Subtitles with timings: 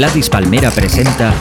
[0.00, 1.34] Gladys Palmera presenta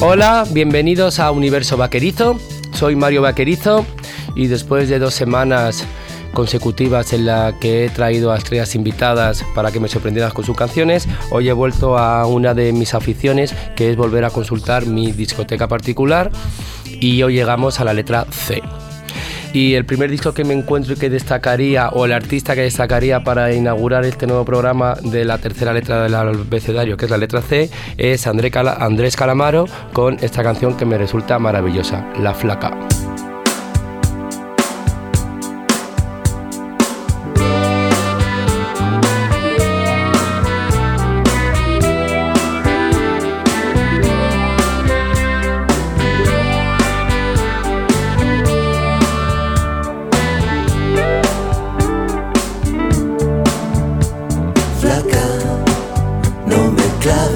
[0.00, 2.38] Hola, bienvenidos a Universo Vaquerizo.
[2.72, 3.84] Soy Mario Vaquerizo
[4.34, 5.84] y después de dos semanas
[6.36, 10.54] consecutivas en la que he traído a estrellas invitadas para que me sorprendieran con sus
[10.54, 15.12] canciones, hoy he vuelto a una de mis aficiones que es volver a consultar mi
[15.12, 16.30] discoteca particular
[16.84, 18.62] y hoy llegamos a la letra C.
[19.54, 23.24] Y el primer disco que me encuentro y que destacaría, o el artista que destacaría
[23.24, 27.40] para inaugurar este nuevo programa de la tercera letra del abecedario, que es la letra
[27.40, 29.64] C, es Andrés Calamaro
[29.94, 32.76] con esta canción que me resulta maravillosa, La Flaca.
[57.06, 57.35] clave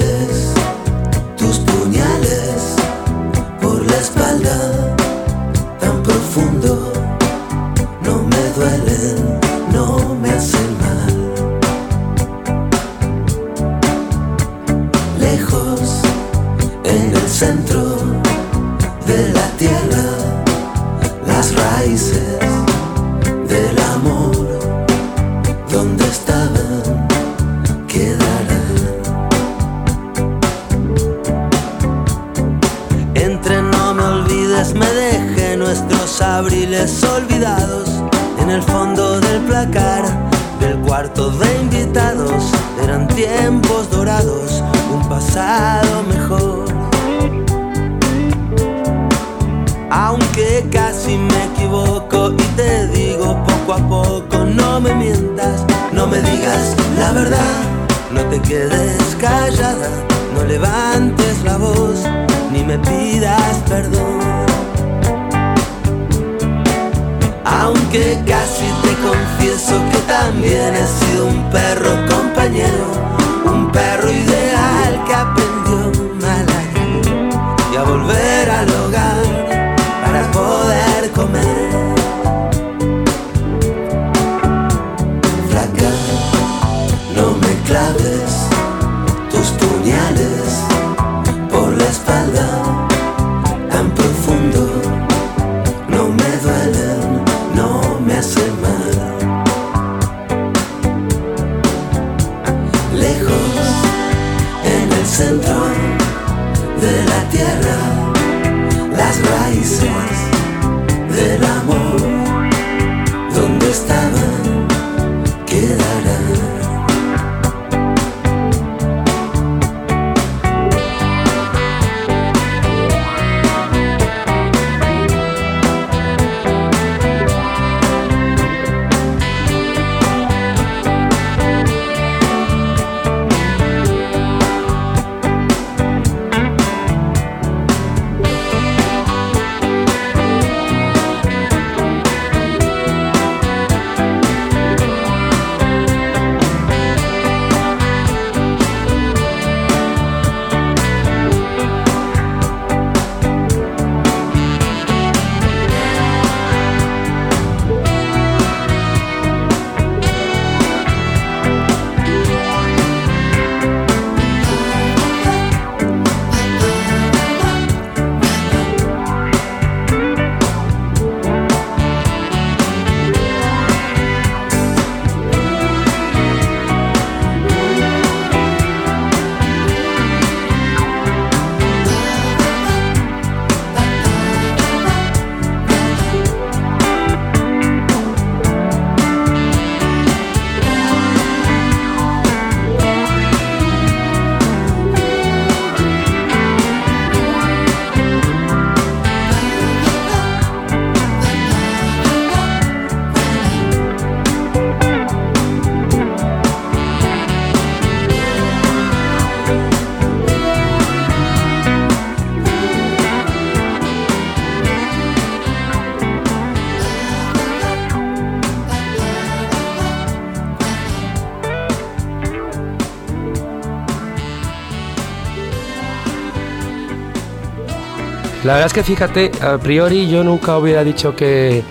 [228.51, 231.63] La verdad es que fíjate, a priori yo nunca hubiera dicho que...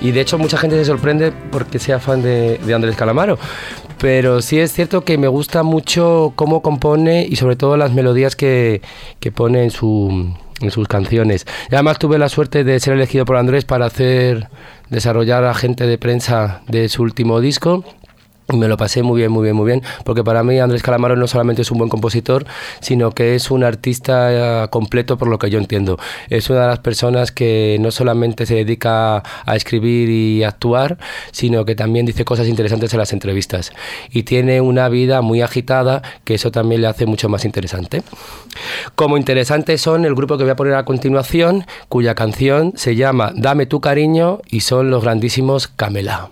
[0.00, 3.38] Y de hecho mucha gente se sorprende porque sea fan de, de Andrés Calamaro.
[4.00, 8.34] Pero sí es cierto que me gusta mucho cómo compone y sobre todo las melodías
[8.34, 8.82] que,
[9.20, 11.46] que pone en, su, en sus canciones.
[11.70, 14.48] Y además tuve la suerte de ser elegido por Andrés para hacer
[14.90, 17.84] desarrollar agente de prensa de su último disco
[18.48, 21.26] me lo pasé muy bien, muy bien, muy bien, porque para mí Andrés Calamaro no
[21.26, 22.46] solamente es un buen compositor,
[22.80, 25.98] sino que es un artista eh, completo por lo que yo entiendo.
[26.28, 30.98] Es una de las personas que no solamente se dedica a escribir y actuar,
[31.32, 33.72] sino que también dice cosas interesantes en las entrevistas.
[34.10, 38.02] Y tiene una vida muy agitada, que eso también le hace mucho más interesante.
[38.94, 43.32] Como interesantes son el grupo que voy a poner a continuación, cuya canción se llama
[43.34, 46.30] Dame tu cariño y son los grandísimos Camela.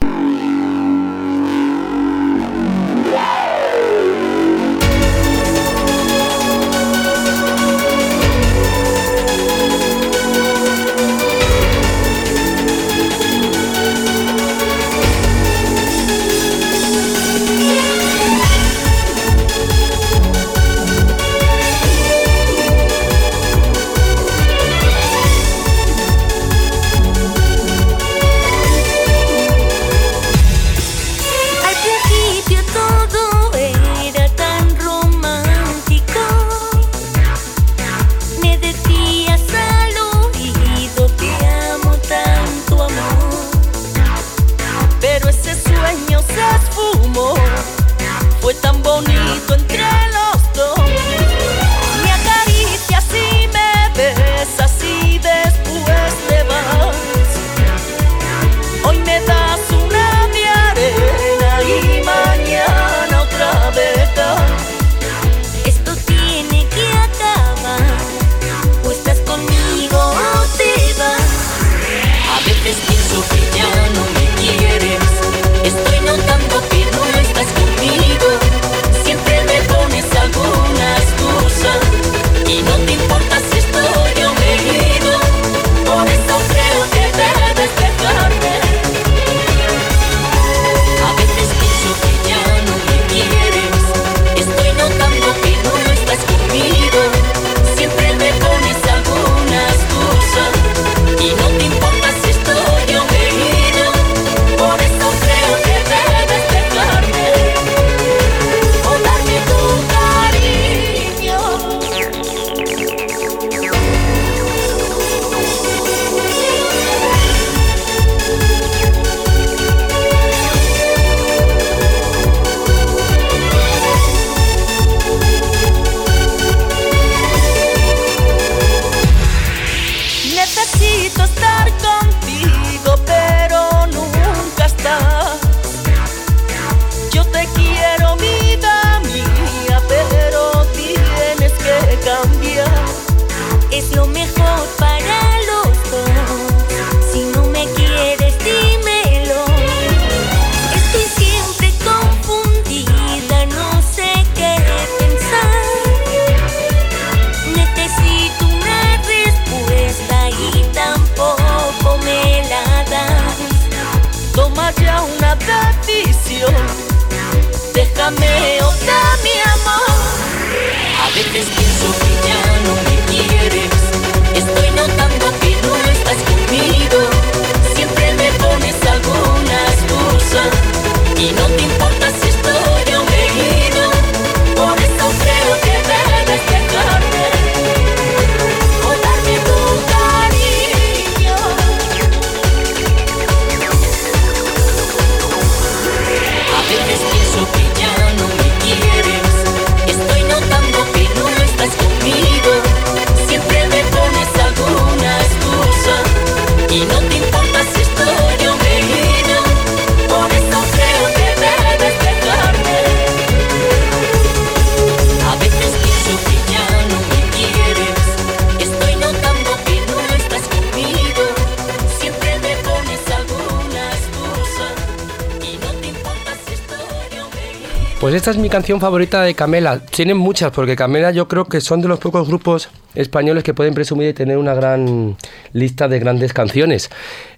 [228.23, 229.81] Esta es mi canción favorita de Camela.
[229.81, 233.75] Tienen muchas, porque Camela yo creo que son de los pocos grupos españoles que pueden
[233.75, 235.17] presumir de tener una gran
[235.53, 236.89] lista de grandes canciones.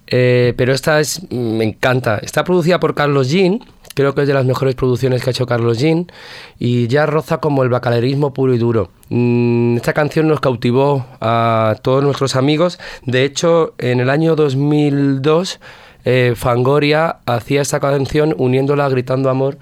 [0.07, 2.19] Eh, pero esta es, me encanta.
[2.19, 3.61] Está producida por Carlos Jean,
[3.95, 6.13] creo que es de las mejores producciones que ha hecho Carlos Jean
[6.59, 8.91] y ya roza como el bacalerismo puro y duro.
[9.09, 12.79] Mm, esta canción nos cautivó a todos nuestros amigos.
[13.07, 15.61] De hecho, en el año 2002,
[16.05, 19.57] eh, Fangoria hacía esta canción uniéndola Gritando Amor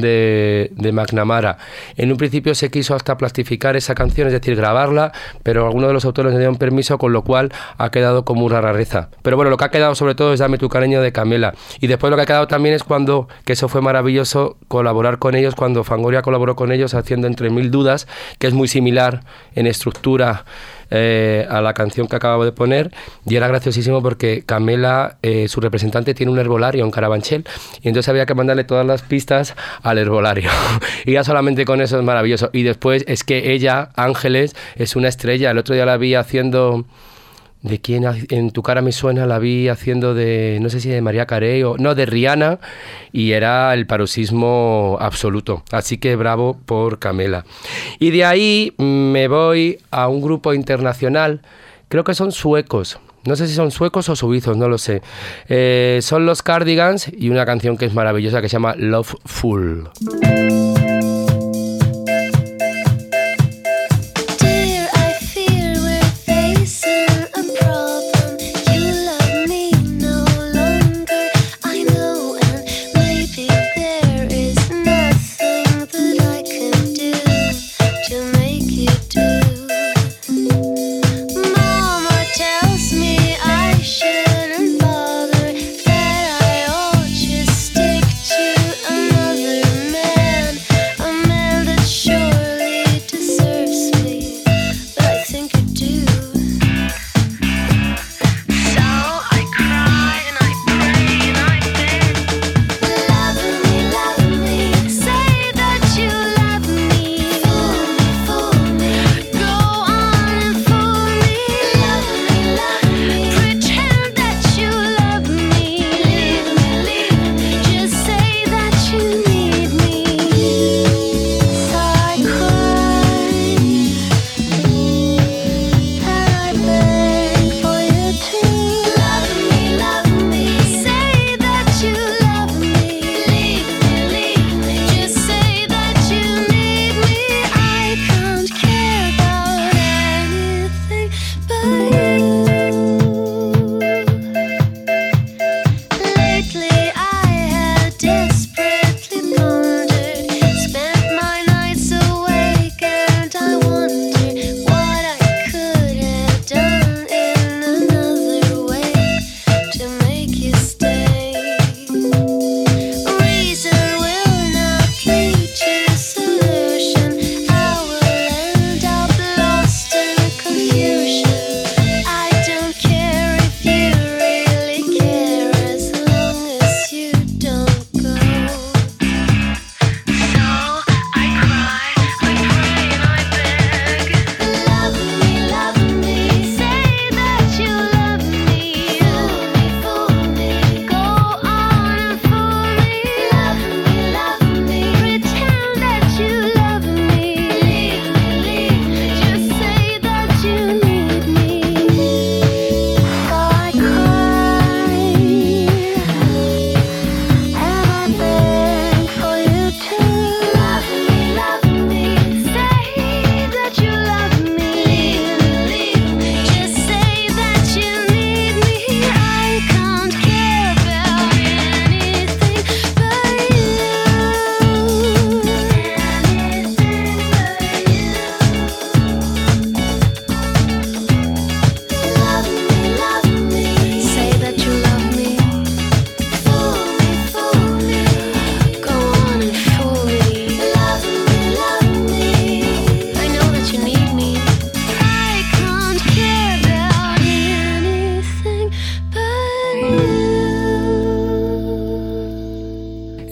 [0.00, 1.58] de, McNamara.
[1.96, 5.12] En un principio se quiso hasta plastificar esa canción, es decir, grabarla,
[5.42, 8.60] pero algunos de los autores le dieron permiso, con lo cual ha quedado como una
[8.60, 9.10] rareza.
[9.22, 11.54] Pero bueno, lo que ha quedado sobre todo es Dame tu cariño de Camela.
[11.80, 15.34] Y después lo que ha quedado también es cuando, que eso fue maravilloso, colaborar con
[15.34, 18.06] ellos, cuando Fangoria colaboró con ellos haciendo Entre Mil Dudas,
[18.38, 19.20] que es muy similar
[19.54, 20.44] en estructura
[20.90, 22.90] eh, a la canción que acabo de poner
[23.26, 27.44] y era graciosísimo porque Camela, eh, su representante, tiene un herbolario en Carabanchel
[27.82, 30.50] y entonces había que mandarle todas las pistas al herbolario.
[31.04, 32.50] Y ya solamente con eso es maravilloso.
[32.52, 36.84] Y después es que ella, Ángeles, es una estrella, el otro día la vi haciendo
[37.62, 41.00] de quién en tu cara me suena la vi haciendo de no sé si de
[41.02, 42.60] María Carey o no de Rihanna
[43.12, 47.44] y era el paroxismo absoluto así que bravo por Camela
[47.98, 51.40] y de ahí me voy a un grupo internacional
[51.88, 55.02] creo que son suecos no sé si son suecos o suizos, no lo sé.
[55.48, 59.90] Eh, son los Cardigans y una canción que es maravillosa que se llama Loveful.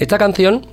[0.06, 0.64] Esta canción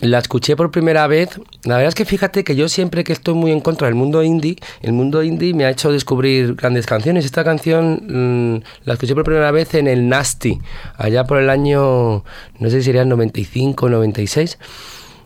[0.00, 1.38] la escuché por primera vez.
[1.64, 4.22] La verdad es que fíjate que yo siempre que estoy muy en contra del mundo
[4.22, 7.26] indie, el mundo indie me ha hecho descubrir grandes canciones.
[7.26, 10.58] Esta canción mm, la escuché por primera vez en el Nasty,
[10.96, 12.24] allá por el año,
[12.58, 14.58] no sé si sería el 95 96.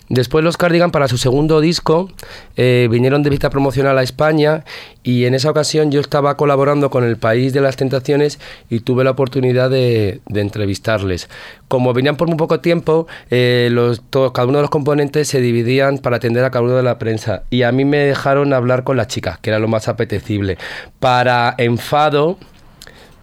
[0.08, 2.11] Después los Cardigan para su segundo disco
[2.56, 4.64] eh, vinieron de visita promocional a España
[5.02, 9.02] y en esa ocasión yo estaba colaborando con El País de las Tentaciones y tuve
[9.02, 11.30] la oportunidad de, entrevistarles.
[11.68, 13.70] Como venían por muy poco tiempo, eh,
[14.11, 17.44] cada uno de los componentes se dividían para atender a cada uno de la prensa
[17.49, 20.58] y a mí me dejaron hablar con las chicas, que era lo más apetecible.
[21.00, 22.37] Para enfado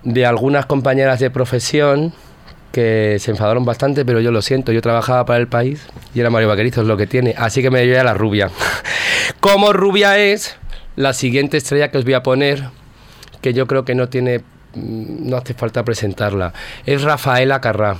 [0.03, 2.13] de algunas compañeras de profesión,
[2.71, 6.29] que se enfadaron bastante, pero yo lo siento, yo trabajaba para el país y era
[6.29, 8.49] Mario Vaquerizo, es lo que tiene, así que me llevé a la rubia.
[9.39, 10.57] Como rubia es
[10.95, 12.69] la siguiente estrella que os voy a poner,
[13.41, 16.53] que yo creo que no tiene mm, no hace falta presentarla.
[16.85, 17.97] Es Rafaela Carrá.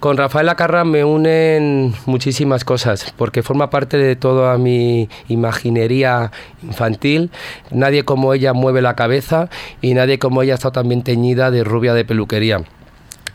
[0.00, 6.32] Con Rafaela Carrá me unen muchísimas cosas, porque forma parte de toda mi imaginería
[6.62, 7.30] infantil.
[7.70, 9.48] Nadie como ella mueve la cabeza
[9.80, 12.62] y nadie como ella está también teñida de rubia de peluquería.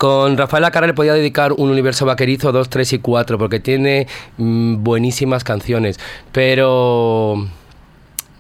[0.04, 4.06] Con Rafael Acarra le podía dedicar un universo vaquerizo 2, 3 y 4 porque tiene
[4.36, 5.98] mm, buenísimas canciones.
[6.34, 7.48] Pero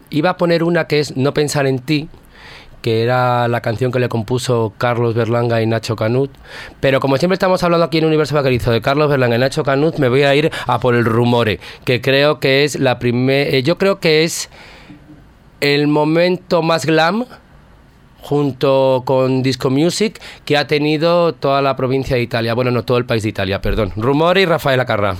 [0.09, 2.09] iba a poner una que es No pensar en ti,
[2.81, 6.31] que era la canción que le compuso Carlos Berlanga y Nacho Canut.
[6.81, 9.99] Pero como siempre estamos hablando aquí en Universo Vaquerizo de Carlos Berlanga y Nacho Canut,
[9.99, 13.49] me voy a ir a por el Rumore, que creo que es la primera.
[13.49, 14.49] Eh, yo creo que es
[15.61, 17.25] el momento más glam
[18.23, 22.97] junto con Disco Music que ha tenido toda la provincia de Italia, bueno, no todo
[22.97, 23.93] el país de Italia, perdón.
[23.95, 25.17] Rumore y Rafael Acarra.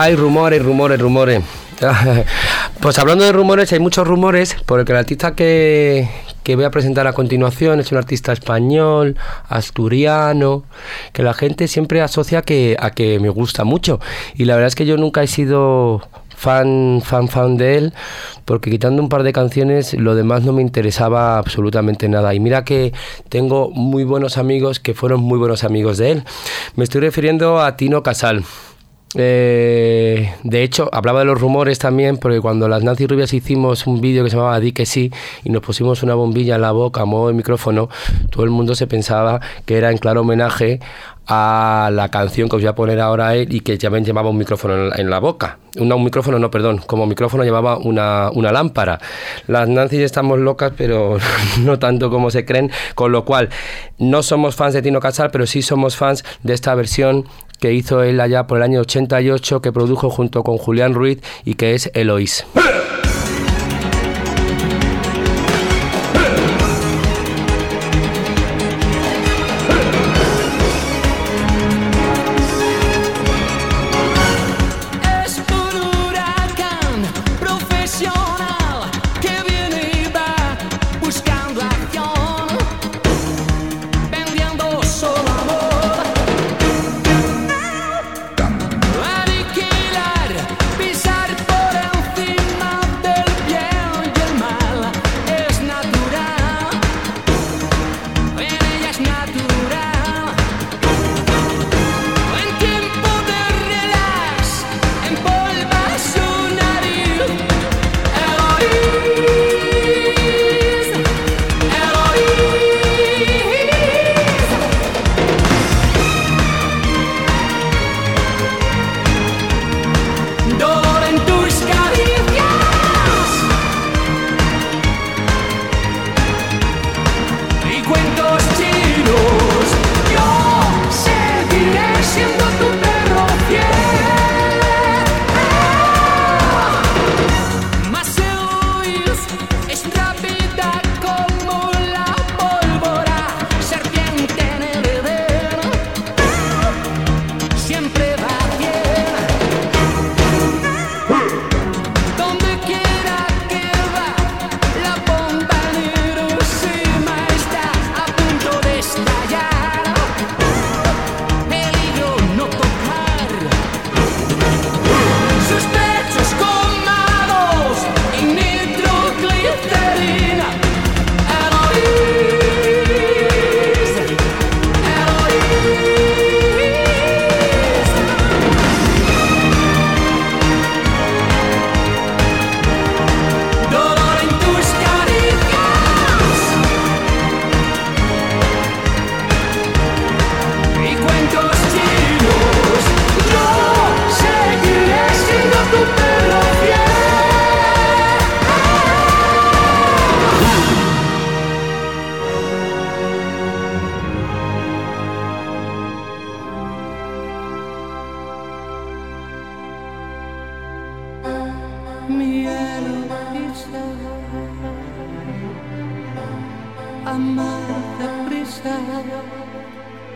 [0.00, 1.42] Hay rumores, rumores, rumores.
[2.80, 6.08] Pues hablando de rumores, hay muchos rumores, porque el artista que,
[6.46, 9.18] voy a presentar a continuación es un artista español,
[9.50, 10.64] asturiano,
[11.12, 14.00] que la gente siempre asocia que, a que me gusta mucho.
[14.34, 16.00] Y la verdad es que yo nunca he sido
[16.34, 17.94] fan, fan, fan de él,
[18.46, 22.32] porque quitando un par de canciones, lo demás no me interesaba absolutamente nada.
[22.32, 22.94] Y mira que
[23.28, 26.24] tengo muy buenos amigos que fueron muy buenos amigos de él.
[26.76, 28.44] Me estoy refiriendo a Tino Casal.
[29.16, 34.00] Eh, de hecho, hablaba de los rumores también, porque cuando las Nancy Rubias hicimos un
[34.00, 35.10] vídeo que se llamaba Di que sí
[35.42, 37.88] y nos pusimos una bombilla en la boca modo de micrófono,
[38.30, 40.80] todo el mundo se pensaba que era en claro homenaje
[41.26, 44.38] a la canción que os voy a poner ahora él y que ven llevaba un
[44.38, 45.58] micrófono en la, boca.
[45.78, 49.00] un micrófono, no, perdón, como micrófono llevaba una, una lámpara.
[49.46, 51.18] Las Nancy estamos locas, pero
[51.60, 53.48] no tanto como se creen, con lo cual
[53.98, 57.26] no somos fans de Tino Casal, pero sí somos fans de esta versión
[57.60, 61.54] que hizo él allá por el año 88, que produjo junto con Julián Ruiz y
[61.54, 62.46] que es Eloís.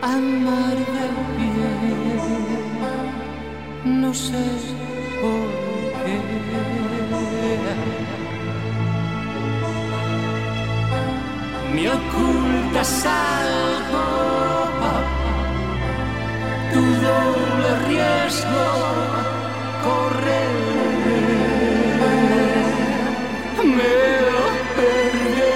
[0.01, 1.73] amar de pie,
[3.85, 4.45] no sé
[5.21, 5.49] por
[6.03, 6.17] qué.
[11.73, 14.05] Me ocultas algo,
[16.73, 18.65] tu doble riesgo
[19.85, 20.55] correr.
[23.75, 23.93] Me
[24.27, 24.45] lo
[24.75, 25.53] perdí.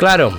[0.00, 0.32] Claro,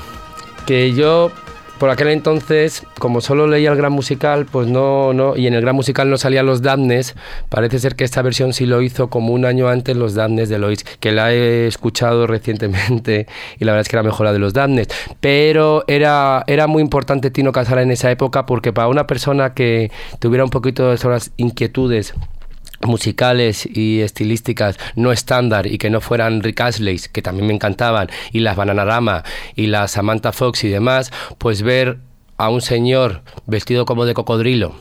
[0.65, 1.29] que yo
[1.77, 5.61] por aquel entonces, como solo leía el gran musical, pues no, no, y en el
[5.61, 7.15] gran musical no salían los Damnes,
[7.47, 10.57] parece ser que esta versión sí lo hizo como un año antes los Damnes de
[10.57, 13.27] Lois, que la he escuchado recientemente
[13.59, 14.87] y la verdad es que era mejor la de los Damnes.
[15.19, 19.91] Pero era, era muy importante Tino Casala en esa época porque para una persona que
[20.17, 22.15] tuviera un poquito de esas inquietudes
[22.85, 28.09] musicales y estilísticas no estándar y que no fueran Rick Astley, que también me encantaban,
[28.31, 29.23] y las Bananarama
[29.55, 31.99] y las Samantha Fox y demás, pues ver
[32.37, 34.73] a un señor vestido como de cocodrilo,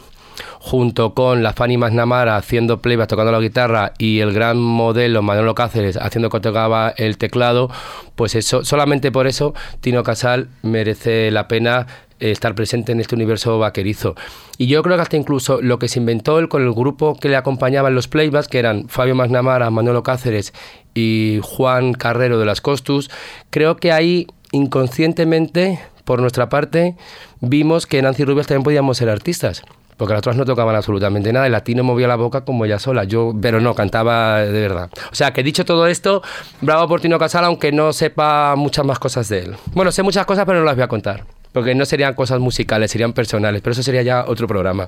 [0.61, 5.55] junto con la Fanny McNamara haciendo playback tocando la guitarra y el gran modelo Manolo
[5.55, 7.71] Cáceres haciendo que tocaba el teclado,
[8.17, 11.87] pues eso, solamente por eso Tino Casal merece la pena
[12.21, 14.15] estar presente en este universo vaquerizo.
[14.59, 17.29] Y yo creo que hasta incluso lo que se inventó él con el grupo que
[17.29, 20.53] le acompañaba en los playbacks, que eran Fabio Magnamara, Manolo Cáceres
[20.95, 23.11] y Juan Carrero de las Costus,
[23.51, 26.97] creo que ahí inconscientemente, por nuestra parte,
[27.41, 29.63] vimos que Nancy Rubias también podíamos ser artistas
[29.97, 31.45] porque las otras no tocaban absolutamente nada.
[31.45, 34.89] El latino movía la boca como ella sola, yo, pero no, cantaba de verdad.
[35.13, 36.23] O sea, que dicho todo esto,
[36.63, 39.57] bravo por Tino Casal, aunque no sepa muchas más cosas de él.
[39.75, 42.91] Bueno, sé muchas cosas, pero no las voy a contar porque no serían cosas musicales,
[42.91, 44.87] serían personales, pero eso sería ya otro programa.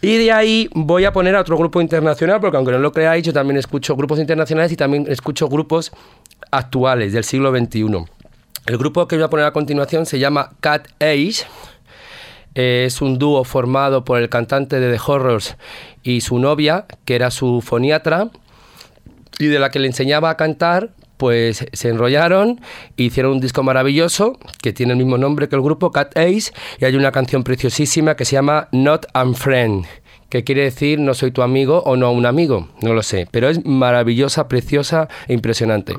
[0.00, 3.24] Y de ahí voy a poner a otro grupo internacional, porque aunque no lo creáis,
[3.24, 5.92] yo también escucho grupos internacionales y también escucho grupos
[6.50, 8.04] actuales del siglo XXI.
[8.66, 11.46] El grupo que voy a poner a continuación se llama Cat Age.
[12.54, 15.56] Es un dúo formado por el cantante de The Horrors
[16.02, 18.30] y su novia, que era su foniatra,
[19.38, 22.60] y de la que le enseñaba a cantar pues se enrollaron,
[22.96, 26.86] hicieron un disco maravilloso que tiene el mismo nombre que el grupo, Cat Ace, y
[26.86, 29.84] hay una canción preciosísima que se llama Not and Friend
[30.28, 33.48] que quiere decir no soy tu amigo o no un amigo, no lo sé, pero
[33.48, 35.96] es maravillosa, preciosa e impresionante.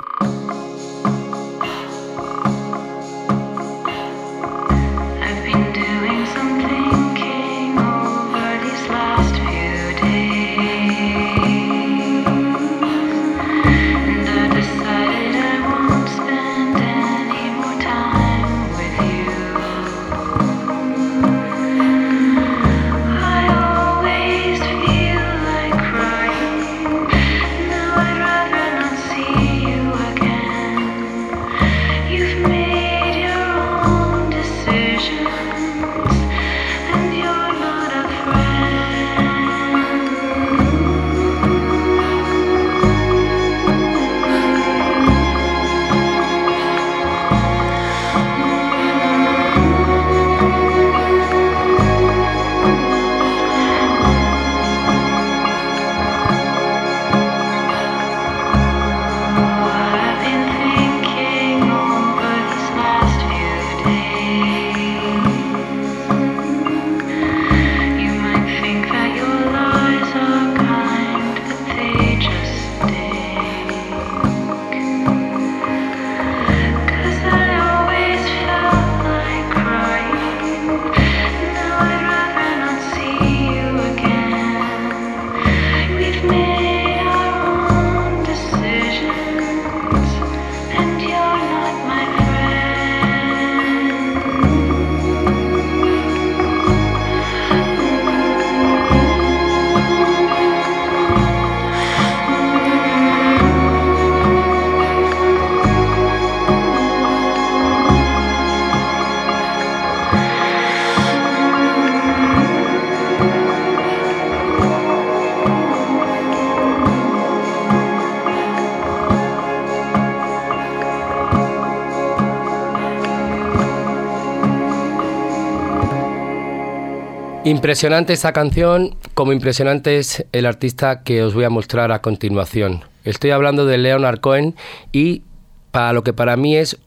[127.60, 132.86] Impresionante esta canción, como impresionante es el artista que os voy a mostrar a continuación.
[133.04, 134.56] Estoy hablando de Leonard Cohen
[134.94, 135.24] y
[135.72, 136.78] para lo que para mí es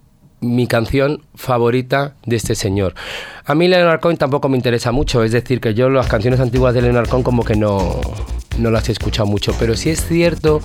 [0.40, 2.94] mi canción favorita de este señor.
[3.44, 6.72] A mí Leonard Cohen tampoco me interesa mucho, es decir, que yo las canciones antiguas
[6.72, 8.00] de Leonard Cohen como que no,
[8.56, 10.62] no las he escuchado mucho, pero sí es cierto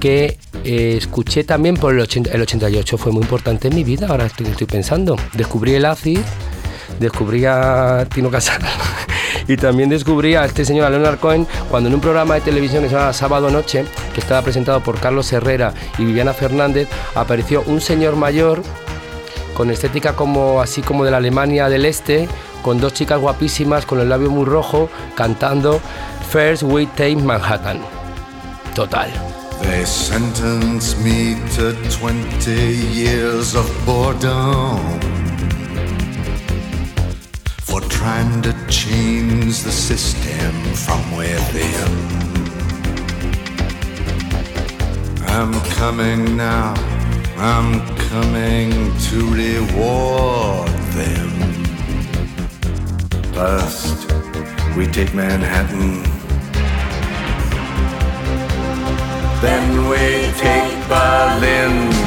[0.00, 4.48] que eh, escuché también por el, 88, fue muy importante en mi vida, ahora estoy,
[4.48, 5.16] estoy pensando.
[5.32, 6.20] Descubrí el acid,
[7.00, 8.60] descubrí a Tino Casal
[9.48, 12.82] Y también descubrí a este señor, a Leonard Cohen, cuando en un programa de televisión
[12.82, 17.62] que se llama Sábado Noche, que estaba presentado por Carlos Herrera y Viviana Fernández, apareció
[17.66, 18.62] un señor mayor
[19.56, 22.28] con estética como así como de la Alemania del Este,
[22.62, 25.80] con dos chicas guapísimas con el labio muy rojo, cantando
[26.30, 27.78] First We Take Manhattan.
[28.74, 29.08] Total.
[29.62, 29.84] They
[31.02, 32.52] me to 20
[32.92, 35.15] years of boredom
[37.80, 41.92] for trying to change the system from within.
[45.26, 46.72] I'm coming now,
[47.36, 47.70] I'm
[48.08, 48.70] coming
[49.08, 51.32] to reward them.
[53.34, 54.10] First,
[54.76, 56.02] we take Manhattan.
[59.42, 62.05] Then we take Berlin.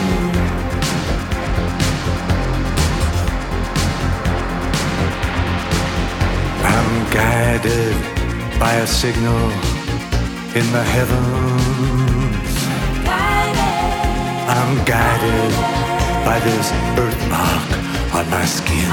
[6.64, 7.96] I'm guided
[8.60, 9.52] by a signal
[10.56, 12.56] in the heavens.
[14.50, 15.54] I'm guided
[16.26, 17.70] by this birthmark
[18.14, 18.90] on my skin.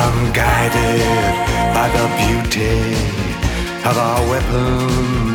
[0.00, 1.02] I'm guided
[1.74, 2.94] by the beauty
[3.84, 5.34] of our weapons.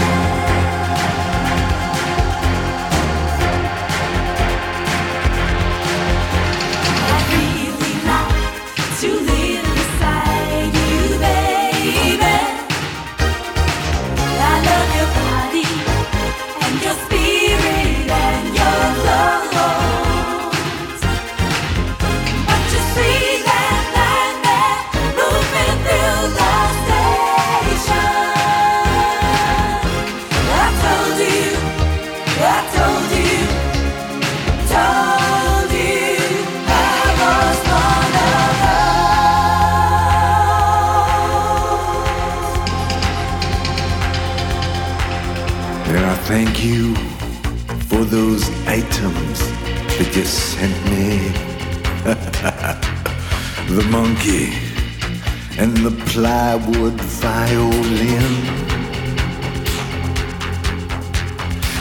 [48.71, 49.39] Items
[49.97, 51.27] that you sent me.
[53.75, 54.47] the monkey
[55.59, 58.33] and the plywood violin.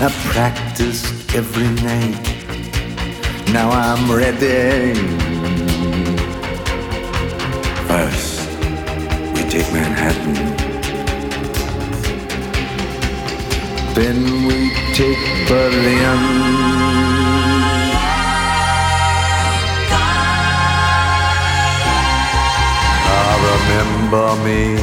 [0.05, 2.27] I practiced every night.
[3.53, 4.95] Now I'm ready.
[7.87, 8.51] First,
[9.35, 10.35] we take Manhattan.
[13.95, 16.80] Then we take Berlin.
[24.11, 24.77] Remember me.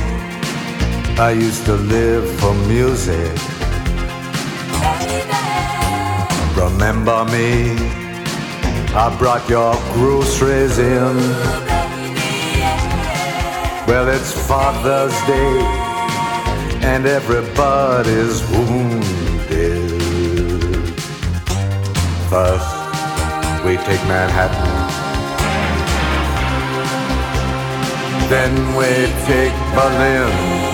[1.19, 3.35] I used to live for music.
[6.55, 7.75] Remember me.
[8.95, 11.17] I brought your groceries in.
[13.85, 15.59] Well, it's Father's Day
[16.85, 19.91] and everybody's wounded.
[22.29, 24.66] First, we take Manhattan.
[28.29, 28.85] then we
[29.25, 30.67] take Berlin.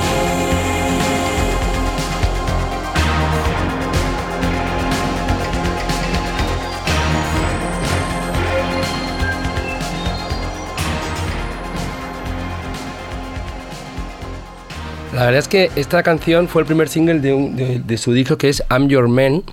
[15.13, 18.49] La verdad es que esta canción fue el primer single de, de su disco que
[18.49, 19.43] es I'm Your Man,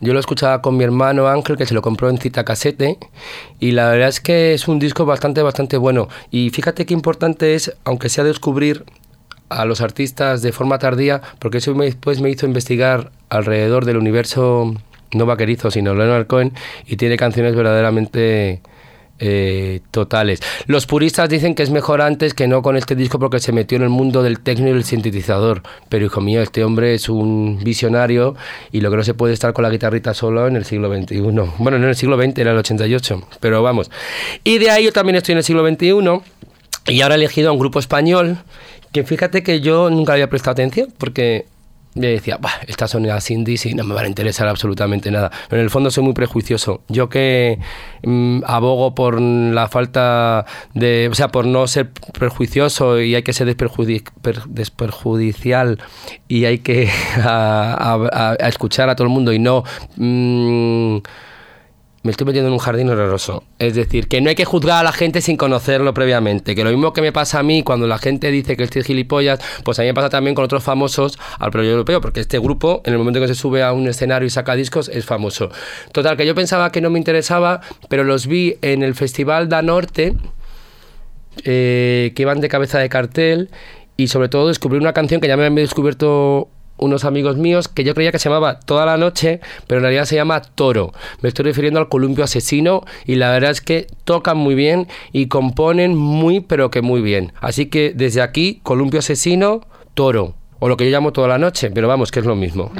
[0.00, 2.98] yo lo escuchaba con mi hermano Ángel, que se lo compró en cita casete,
[3.58, 6.08] y la verdad es que es un disco bastante, bastante bueno.
[6.30, 8.84] Y fíjate qué importante es, aunque sea descubrir
[9.48, 13.96] a los artistas de forma tardía, porque eso me- después me hizo investigar alrededor del
[13.96, 14.74] universo
[15.14, 16.52] no vaquerizo, sino Leonard Cohen,
[16.86, 18.60] y tiene canciones verdaderamente
[19.18, 20.40] eh, totales.
[20.66, 23.76] Los puristas dicen que es mejor antes que no con este disco porque se metió
[23.76, 25.62] en el mundo del techno y el sintetizador.
[25.88, 28.36] Pero hijo mío, este hombre es un visionario
[28.72, 31.20] y lo que no se puede estar con la guitarrita solo en el siglo XXI.
[31.20, 33.90] Bueno, no en el siglo XX, era el 88, pero vamos.
[34.44, 37.52] Y de ahí yo también estoy en el siglo XXI y ahora he elegido a
[37.52, 38.38] un grupo español
[38.92, 41.46] que fíjate que yo nunca había prestado atención porque
[41.94, 45.30] yo decía, "Bah, estas son las indies y no me van a interesar absolutamente nada.
[45.48, 46.82] Pero en el fondo soy muy prejuicioso.
[46.88, 47.58] Yo que
[48.04, 53.32] mm, abogo por la falta de, o sea, por no ser prejuicioso y hay que
[53.32, 55.78] ser desperjudi- per- desperjudicial
[56.28, 56.88] y hay que
[58.40, 59.64] escuchar a todo el mundo y no...
[59.96, 60.98] mm,
[62.02, 63.44] me estoy metiendo en un jardín horroroso.
[63.58, 66.54] Es decir, que no hay que juzgar a la gente sin conocerlo previamente.
[66.54, 69.40] Que lo mismo que me pasa a mí cuando la gente dice que estoy gilipollas,
[69.64, 72.82] pues a mí me pasa también con otros famosos al proyecto europeo, porque este grupo,
[72.84, 75.50] en el momento que se sube a un escenario y saca discos, es famoso.
[75.92, 79.62] Total, que yo pensaba que no me interesaba, pero los vi en el Festival da
[79.62, 80.14] Norte,
[81.44, 83.50] eh, que iban de cabeza de cartel,
[83.96, 87.84] y sobre todo descubrí una canción que ya me habían descubierto unos amigos míos que
[87.84, 90.92] yo creía que se llamaba Toda la Noche, pero en realidad se llama Toro.
[91.20, 95.26] Me estoy refiriendo al columpio asesino y la verdad es que tocan muy bien y
[95.26, 97.32] componen muy, pero que muy bien.
[97.40, 100.34] Así que desde aquí, columpio asesino, Toro.
[100.60, 102.72] O lo que yo llamo Toda la Noche, pero vamos, que es lo mismo.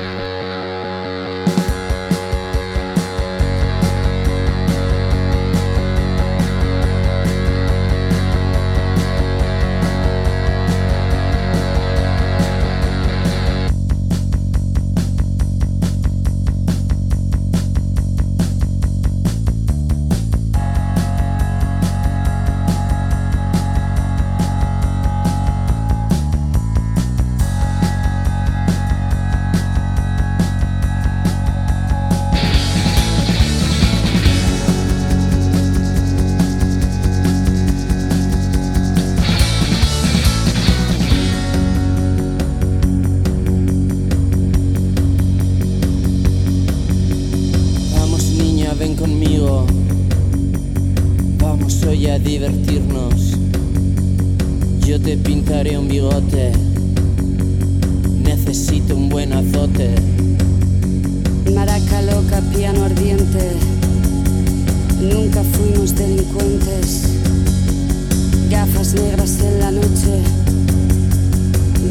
[68.94, 70.22] Negras en la noche.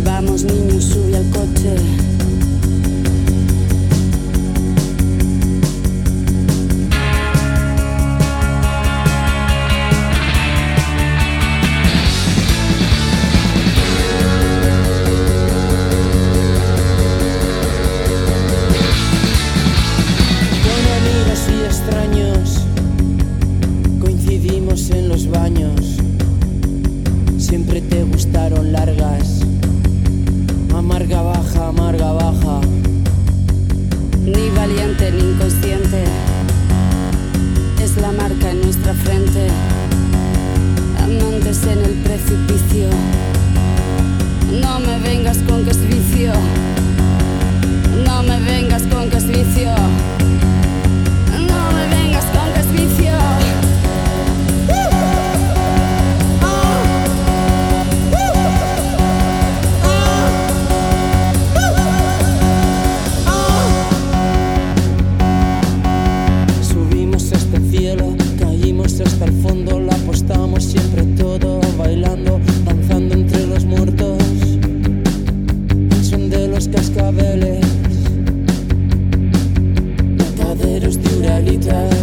[0.04, 1.76] Vamos niños, sube al coche.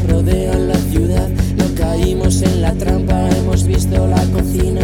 [0.08, 1.28] rodean la ciudad.
[1.56, 4.80] No caímos en la trampa, hemos visto la cocina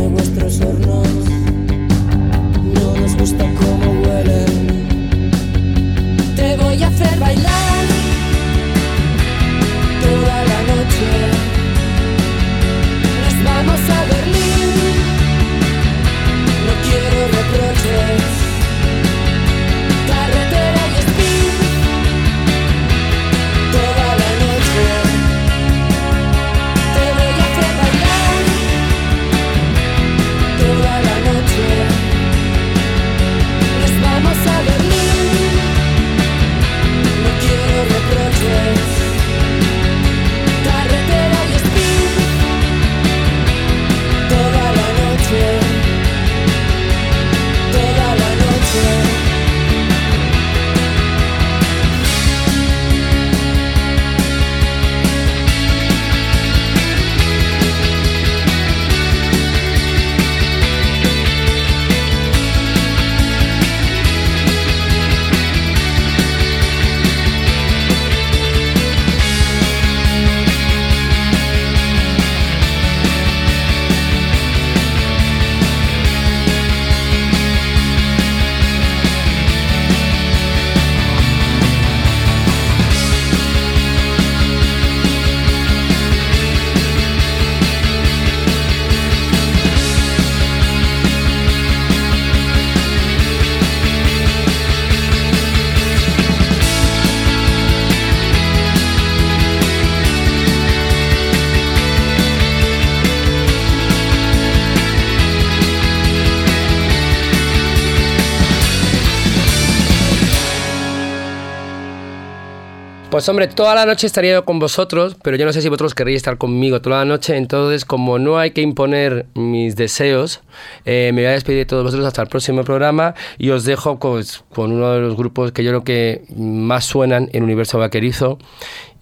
[113.20, 115.94] Pues hombre, toda la noche estaría yo con vosotros, pero yo no sé si vosotros
[115.94, 120.40] querréis estar conmigo toda la noche, entonces como no hay que imponer mis deseos,
[120.86, 123.98] eh, me voy a despedir de todos vosotros hasta el próximo programa y os dejo
[123.98, 128.38] pues, con uno de los grupos que yo creo que más suenan en Universo Vaquerizo,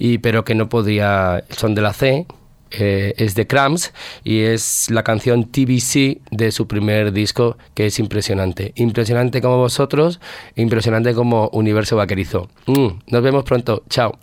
[0.00, 2.26] y, pero que no podría, son de la C,
[2.70, 3.92] eh, es de Cramps
[4.24, 8.72] y es la canción TBC de su primer disco que es impresionante.
[8.76, 10.20] Impresionante como vosotros,
[10.56, 12.48] impresionante como Universo Vaquerizo.
[12.66, 14.18] Mm, nos vemos pronto, chao.